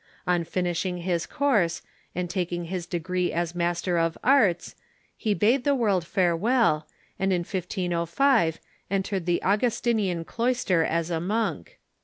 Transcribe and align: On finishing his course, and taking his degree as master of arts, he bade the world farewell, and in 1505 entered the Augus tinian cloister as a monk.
On 0.25 0.43
finishing 0.43 0.97
his 0.97 1.27
course, 1.27 1.83
and 2.15 2.27
taking 2.27 2.63
his 2.65 2.87
degree 2.87 3.31
as 3.31 3.53
master 3.53 3.99
of 3.99 4.17
arts, 4.23 4.73
he 5.15 5.35
bade 5.35 5.63
the 5.63 5.75
world 5.75 6.07
farewell, 6.07 6.87
and 7.19 7.31
in 7.31 7.41
1505 7.41 8.59
entered 8.89 9.27
the 9.27 9.43
Augus 9.43 9.79
tinian 9.79 10.25
cloister 10.25 10.83
as 10.83 11.11
a 11.11 11.19
monk. 11.21 11.77